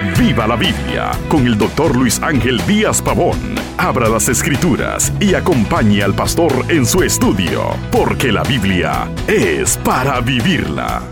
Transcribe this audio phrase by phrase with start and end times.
[0.00, 3.36] Viva la Biblia con el doctor Luis Ángel Díaz Pavón.
[3.78, 10.20] Abra las escrituras y acompañe al pastor en su estudio, porque la Biblia es para
[10.20, 11.02] vivirla.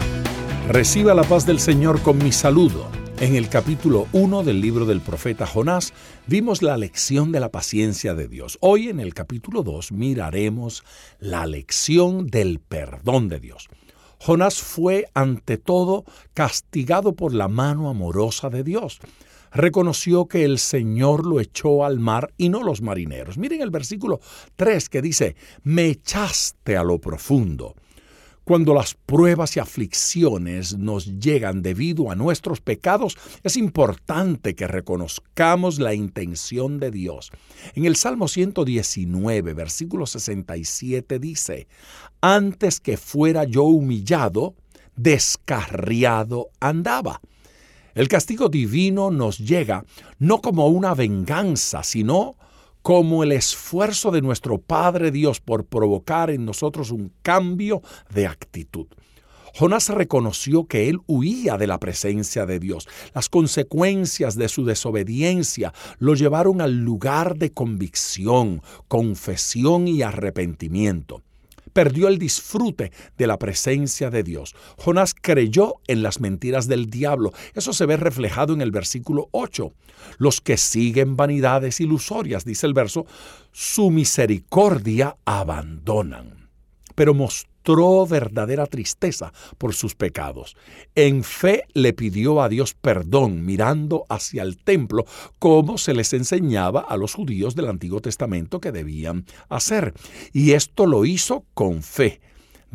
[0.68, 2.88] Reciba la paz del Señor con mi saludo.
[3.18, 5.92] En el capítulo 1 del libro del profeta Jonás
[6.28, 8.56] vimos la lección de la paciencia de Dios.
[8.60, 10.84] Hoy en el capítulo 2 miraremos
[11.18, 13.68] la lección del perdón de Dios.
[14.18, 16.04] Jonás fue ante todo
[16.34, 19.00] castigado por la mano amorosa de Dios.
[19.52, 23.38] Reconoció que el Señor lo echó al mar y no los marineros.
[23.38, 24.20] Miren el versículo
[24.56, 27.74] 3 que dice, me echaste a lo profundo.
[28.46, 35.80] Cuando las pruebas y aflicciones nos llegan debido a nuestros pecados, es importante que reconozcamos
[35.80, 37.32] la intención de Dios.
[37.74, 41.66] En el Salmo 119, versículo 67 dice,
[42.20, 44.54] Antes que fuera yo humillado,
[44.94, 47.20] descarriado andaba.
[47.96, 49.84] El castigo divino nos llega
[50.20, 52.36] no como una venganza, sino
[52.86, 57.82] como el esfuerzo de nuestro Padre Dios por provocar en nosotros un cambio
[58.14, 58.86] de actitud.
[59.56, 62.86] Jonás reconoció que él huía de la presencia de Dios.
[63.12, 71.24] Las consecuencias de su desobediencia lo llevaron al lugar de convicción, confesión y arrepentimiento
[71.76, 74.54] perdió el disfrute de la presencia de Dios.
[74.78, 77.34] Jonás creyó en las mentiras del diablo.
[77.52, 79.74] Eso se ve reflejado en el versículo 8.
[80.16, 83.04] Los que siguen vanidades ilusorias, dice el verso,
[83.52, 86.48] su misericordia abandonan.
[86.94, 87.55] Pero mostró
[88.06, 90.56] verdadera tristeza por sus pecados.
[90.94, 95.04] En fe le pidió a Dios perdón mirando hacia el templo
[95.38, 99.94] como se les enseñaba a los judíos del Antiguo Testamento que debían hacer.
[100.32, 102.20] Y esto lo hizo con fe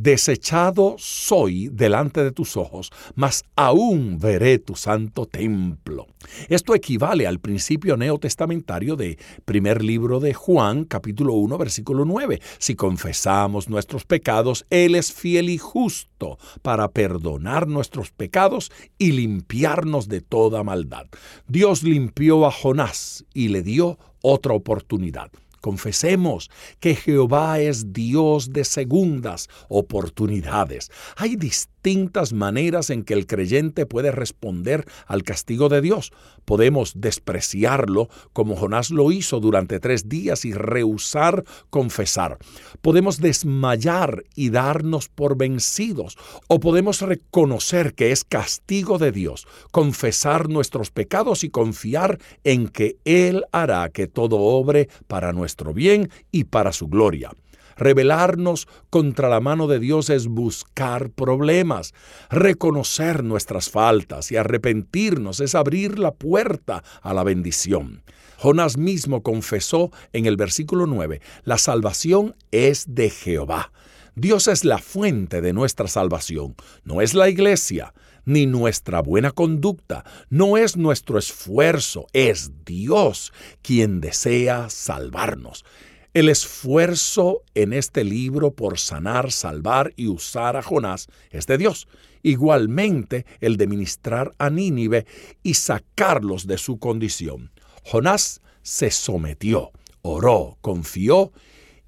[0.01, 6.07] desechado soy delante de tus ojos, mas aún veré tu santo templo.
[6.49, 12.41] Esto equivale al principio neotestamentario de primer libro de Juan, capítulo 1, versículo 9.
[12.57, 20.07] Si confesamos nuestros pecados, Él es fiel y justo para perdonar nuestros pecados y limpiarnos
[20.07, 21.07] de toda maldad.
[21.47, 25.31] Dios limpió a Jonás y le dio otra oportunidad.
[25.61, 26.49] Confesemos
[26.79, 30.91] que Jehová es Dios de segundas oportunidades.
[31.15, 36.11] Hay distintas maneras en que el creyente puede responder al castigo de Dios.
[36.45, 42.37] Podemos despreciarlo como Jonás lo hizo durante tres días y rehusar confesar.
[42.81, 46.17] Podemos desmayar y darnos por vencidos.
[46.47, 52.97] O podemos reconocer que es castigo de Dios, confesar nuestros pecados y confiar en que
[53.05, 57.31] Él hará que todo obre para nuestro nuestro bien y para su gloria.
[57.75, 61.93] Rebelarnos contra la mano de Dios es buscar problemas.
[62.29, 68.01] Reconocer nuestras faltas y arrepentirnos es abrir la puerta a la bendición.
[68.37, 73.73] Jonás mismo confesó en el versículo 9, la salvación es de Jehová.
[74.15, 77.93] Dios es la fuente de nuestra salvación, no es la iglesia,
[78.25, 85.65] ni nuestra buena conducta, no es nuestro esfuerzo, es Dios quien desea salvarnos.
[86.13, 91.87] El esfuerzo en este libro por sanar, salvar y usar a Jonás es de Dios.
[92.21, 95.05] Igualmente el de ministrar a Nínive
[95.41, 97.51] y sacarlos de su condición.
[97.83, 99.71] Jonás se sometió,
[100.01, 101.31] oró, confió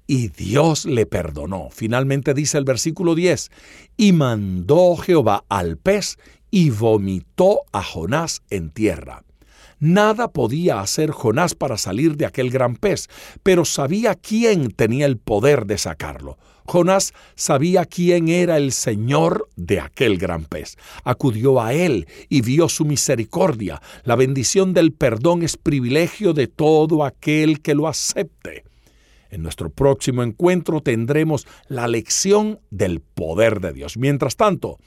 [0.06, 1.68] y Dios le perdonó.
[1.70, 3.50] Finalmente dice el versículo 10,
[3.96, 6.18] y mandó Jehová al pez
[6.50, 9.24] y vomitó a Jonás en tierra.
[9.80, 13.08] Nada podía hacer Jonás para salir de aquel gran pez,
[13.42, 16.38] pero sabía quién tenía el poder de sacarlo.
[16.66, 20.76] Jonás sabía quién era el Señor de aquel gran pez.
[21.02, 23.82] Acudió a él y vio su misericordia.
[24.04, 28.64] La bendición del perdón es privilegio de todo aquel que lo acepte.
[29.34, 33.96] En nuestro próximo encuentro tendremos la lección del poder de Dios.
[33.96, 34.78] Mientras tanto,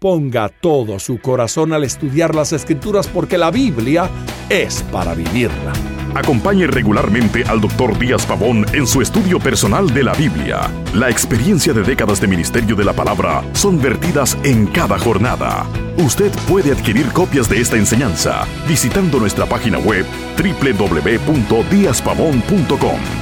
[0.00, 4.10] ponga todo su corazón al estudiar las escrituras porque la Biblia
[4.48, 5.72] es para vivirla.
[6.16, 7.96] Acompañe regularmente al Dr.
[7.96, 10.68] Díaz Pavón en su estudio personal de la Biblia.
[10.94, 15.64] La experiencia de décadas de ministerio de la palabra son vertidas en cada jornada.
[15.96, 20.04] Usted puede adquirir copias de esta enseñanza visitando nuestra página web
[20.36, 23.21] www.diazpavón.com.